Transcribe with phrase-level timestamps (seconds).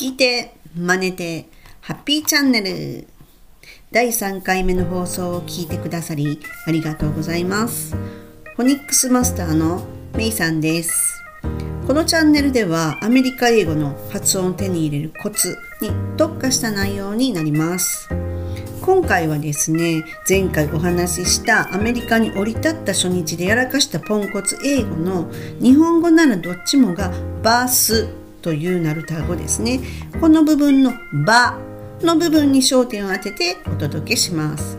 [0.00, 1.48] 聞いて、真似て、
[1.80, 3.08] ハッピーチャンネル。
[3.90, 7.96] 第3回目の放送を聞いてくださり、ありがとうございます。
[8.54, 9.82] フォニックスマスターの
[10.14, 11.20] メイさんです。
[11.84, 18.08] このチャンネルでは、アメリカ英語の発音を手に入れるコツに特化した内容になります。
[18.82, 25.30] 今回はですね前回お話ししたアメリカに降り立った初日でやらかしたポンコツ英語の
[25.60, 27.12] 日本語ならどっちもが
[27.42, 29.80] バースというなる単語ですね
[30.20, 30.92] この部分の
[31.26, 31.58] バ
[32.02, 34.78] の部分に焦点を当ててお届けします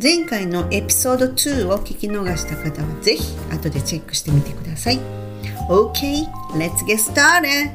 [0.00, 5.00] 前回のエピソード2を聞き逃した方はぜひ後でチェックしてみてください
[5.68, 7.70] OK, let's get started!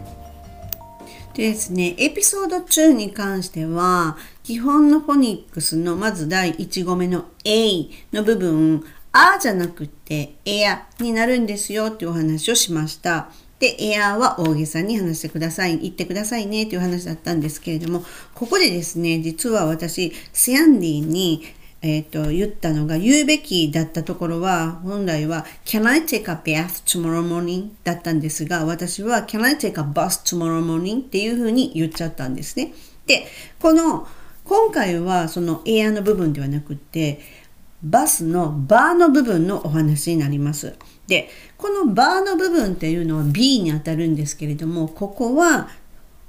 [1.35, 13.29] でですね、エピソード2に関しては、基本のフォニックスのまず第1語目の A の部分、あじゃなくてエアになるんですよっていうお話をしました。
[13.59, 21.43] で、エアーは大げさに話してください、言ってくださいねっていう話だったんですけれども、ここでですね、実は私、セアンディに
[21.87, 27.69] えー、と言ったのが言うべきだったところは本来は Can I take a bath tomorrow morning?
[27.83, 31.01] だったんですが私は Can I take a bus tomorrow morning?
[31.01, 32.73] っていうふうに言っちゃったんですね。
[33.05, 33.27] で
[33.59, 34.07] この
[34.45, 37.19] 今回はそのエアーの部分ではなくて
[37.83, 40.75] バスのバーの部分のお話になります。
[41.07, 45.69] でこのバーの部分っていうのは B にあたるんですけれどもここは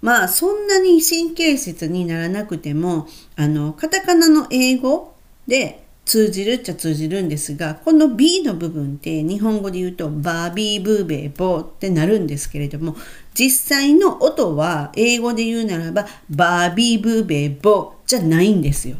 [0.03, 5.15] まあそんなに神経質にならなくてもあのカタカナの英語
[5.47, 12.95] で通じるっちゃ通じるんですがこの B の部分って日本語で言うとバービーブーベーボーってなるんですけれども
[13.35, 18.97] 実際の音は英語で言うならばバービーブーベーボーじゃないんですよ。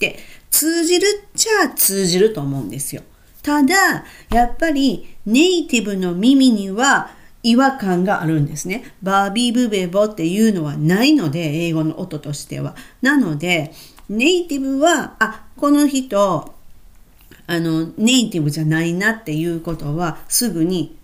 [0.00, 0.18] で
[0.50, 3.02] 通じるっちゃ通じると思うんですよ。
[3.42, 7.10] ただやっぱりネイティブの耳には
[7.42, 8.92] 違和感があるんですね。
[9.02, 12.74] バービーブベボっていうのはないので英語の音としては。
[13.00, 13.72] なので
[14.08, 16.54] ネイティブはあこの人
[17.46, 20.96] あのネイティブじゃないなっていうことはすぐに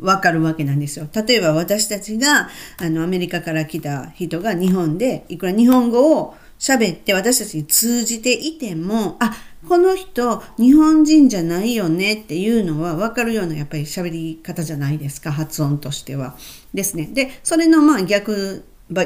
[0.00, 1.08] わかるわけなんですよ。
[1.12, 2.48] 例えば私たちが
[2.78, 9.36] あのアメリカから来た人が日本でいくら日本語を喋って私たちに通じていてもあ
[9.68, 16.36] この人日本人じゃないよねっていうのは分かるようなやっぱり喋り方じゃないですか発音としては。
[16.74, 17.08] ですね。
[17.12, 18.64] でそれのまあ逆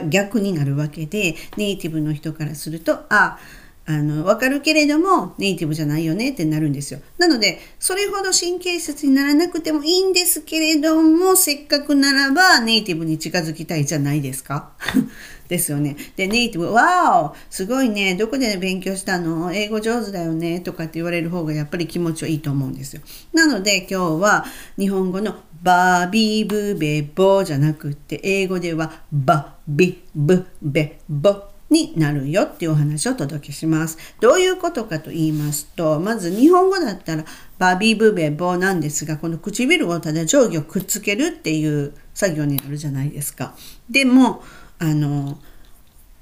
[0.08, 3.38] 逆になるわけでネイティブの人からするとあ
[3.84, 7.00] あの分かるけれどもネイティブじゃないよねってなるんですよ。
[7.18, 14.70] なのでそれほど神経質にならなくてもいいんですけれどもせっかくならばネイティブに近づきたいじゃないですか？
[15.48, 15.96] ですよね。
[16.16, 19.52] でネイティブ「わおすごいねどこで勉強したの？
[19.52, 23.02] 英語上手だよね」とかって言われる方がやっぱり気持ちはいいと思うんですよ。
[23.32, 24.46] なので今日は
[24.78, 33.98] 日本語のバービーブベボじゃなくって英語ではバビブベボになるよっていうお話をお届けします。
[34.20, 37.24] どういうことかと言いますと、まず日本語だったら
[37.58, 43.54] バビーブベボなんですが、この唇をただ上下をくっつけるっていう作業になるじゃないですか。
[43.90, 44.42] でも、
[44.78, 45.38] あの、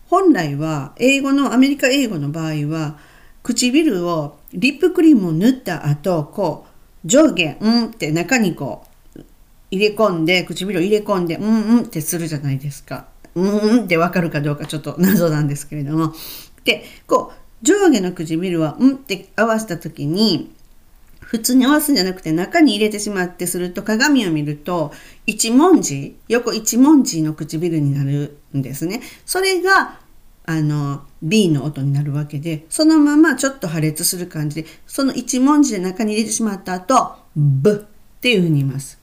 [0.07, 2.99] 本来は英語の、アメリカ英語の場合は、
[3.43, 8.85] 唇をリップクリームを塗った後、こう、上下、うんって中にこ
[9.17, 9.21] う、
[9.71, 13.07] 入れ込んで、唇を入れ込んで、うんうんってするじゃないですか。
[13.35, 16.13] うんってわかるかどうかちょっと謎なんですけれども。
[16.65, 20.53] で、こう、上下の唇はうんって合わせた時に、
[21.31, 24.93] 普通に合わすんじゃなくて中に入れてしまってすると鏡を見ると
[25.27, 29.01] 一文字横一文字の唇になるんですね。
[29.25, 30.01] それが
[30.45, 37.87] あの B の音になるわけでそのままちょっと破裂する感じでその一文字で中に入れてしまった後「ブ」
[38.19, 38.99] っていうふうに言います。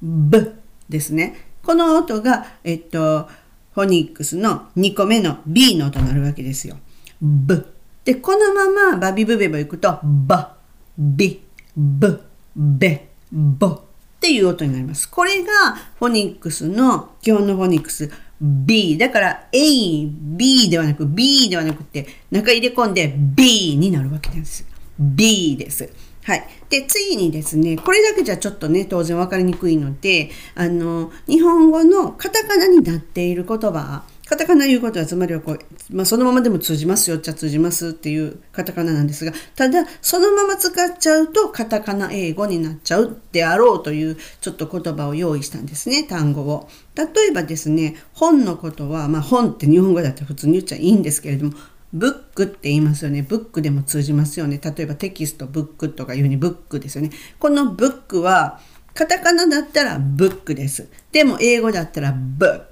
[0.00, 0.54] ブ
[0.88, 1.34] ですね。
[1.62, 3.28] この音が、えっと、
[3.78, 6.78] フォニックスの2個目の B の音になるわけですよ。
[7.22, 7.64] ブ。
[8.04, 10.56] で、このままバビブベボ行くと、バ、
[10.98, 11.40] ビ、
[11.76, 12.20] ブ、
[12.56, 13.80] ベ、ボっ
[14.18, 15.08] ていう音になります。
[15.08, 18.98] これがフォニックスの基本のフォニックス B。
[18.98, 24.66] だから A、B ではなく B ではなくて中入れ込んで B になるわけなんです。
[24.98, 25.88] B です。
[26.28, 26.46] はい。
[26.68, 35.58] で、次にですね、これだけじゃちょっとね、当然分かりにくいので、あの、日本語のカタカナになっている言葉、カタカナ言うことはつまりはこう、
[35.90, 46.68] まあ、そのままでも通じますよっちゃ通じますっていうカタカナなんですが、ただ、そのまま使っちゃうとカタカナ英語になっちゃうであろうというちょっと言葉を用意したんですね、単語を。
[46.94, 51.54] 例えばですね、本のことは、まあ、本って日本語だったら普通に言っちゃいいんですけれども、
[51.92, 53.22] ブックって言いますよね。
[53.22, 54.60] ブックでも通じますよね。
[54.62, 57.10] 例えばテキスト、ブックとかいうふうにブックですよね。
[57.38, 58.60] このブックは、
[58.94, 60.88] カタカナだったらブックです。
[61.12, 62.66] でも英語だったらブック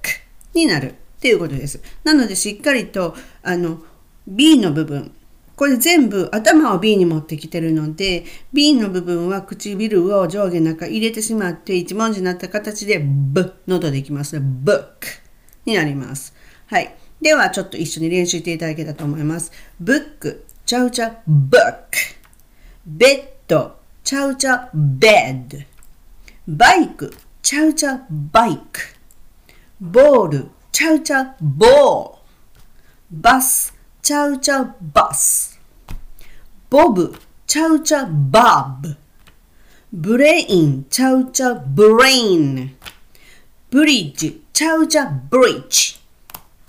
[0.55, 0.95] になる。
[1.17, 1.81] っていうことです。
[2.05, 3.83] なのでしっかりとあの
[4.29, 5.13] B の部分
[5.57, 14.85] これ全部頭を B に持ってきてるので B の部分は唇を上下中入れてしまって一文字になった形で B 喉でいきますね book
[15.65, 16.35] になります
[16.67, 19.53] はいではちょっと一緒に練習していただけたらと思います
[19.83, 21.87] ブックちゃうちゃ book
[22.87, 25.67] ベッドちゃうちゃ bed
[26.47, 28.81] バイクちゃうちゃ bike
[29.81, 32.17] ボールちゃうちゃ ball
[33.11, 33.77] バス
[34.07, 35.61] ちゃうちゃ bus。
[36.71, 37.13] ボブ、
[37.45, 38.97] ちゃうちゃ Bob。
[39.93, 42.77] ブレイン、ちゃうちゃ brain。
[43.69, 45.97] ブリッジ、チャウチャブリッジ。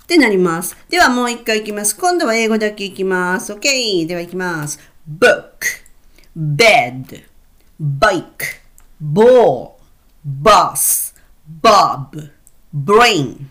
[0.08, 0.74] ってなります。
[0.88, 1.94] ではもう一回いきます。
[1.94, 3.52] 今度は英語だけいきます。
[3.52, 4.06] OK。
[4.06, 4.80] ではいきます。
[5.06, 5.84] book,
[6.34, 7.24] bed,
[7.78, 8.24] bike,
[9.02, 9.72] ball,
[10.26, 11.14] bus,
[11.62, 12.30] bob,
[12.74, 13.48] brain,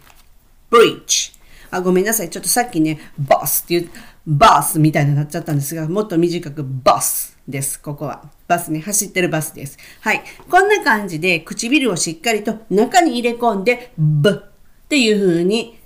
[0.71, 1.37] bridge.
[1.69, 2.29] あ、ごめんなさい。
[2.31, 3.91] ちょっとさっきね、バスっていう、
[4.25, 7.79] バスみたいになっちゃったんですが、もっと短くバスです。
[7.79, 8.31] ここは。
[8.47, 9.77] バスね、走ってるバスです。
[10.01, 10.23] はい。
[10.49, 15.76] こんな感じで唇をしっかりと中に入れ込んで、ブっていう風に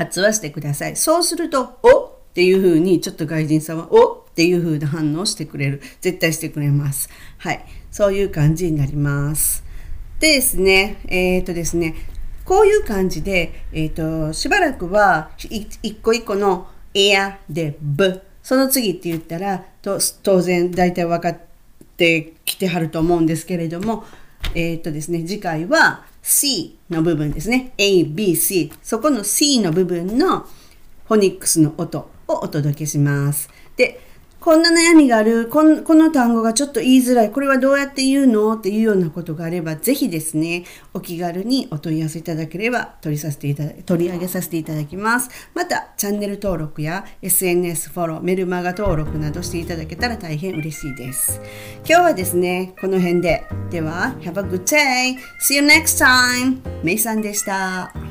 [0.00, 0.96] 発話してください。
[0.96, 5.82] そうすると、おっていう風に、ちょっと外人さんは、おっていう風な反応してくれる。
[6.00, 7.10] 絶対してくれます。
[7.36, 7.66] はい。
[7.90, 9.62] そういう感じになります。
[10.18, 11.96] でですね、えっ、ー、とですね、
[12.46, 21.38] こういう感じで、えっ、ー、と、しばらくは一個一個のエアでブ、その次って言ったら、と当然大体分かっ
[21.98, 24.04] てきてはると思うんですけれども、
[24.54, 27.72] えっ、ー、とですね、次回は C の部分ですね。
[27.78, 28.72] A, B, C。
[28.82, 30.40] そこの C の部分の
[31.06, 33.48] フォニックスの音をお届けします。
[33.76, 34.00] で、
[34.40, 38.54] こんな悩みがあるこの、この単語がちょっと言いづらい、これはどうやって言うの？
[38.54, 40.64] っていうようなことがあれば、ぜひですね、
[40.94, 45.28] お気軽にお問い合わせいただければ取りさせていただ取り上げさせていただきます。
[45.54, 51.40] また、チャンネル登録や SNS フォロー、メルマガ登録などしていただけたら大変嬉しいです。
[51.86, 53.44] 今日はですね、この辺で。
[53.70, 55.16] では、Have a good day!
[55.40, 56.60] See you next time!
[56.82, 58.09] メイさんでした。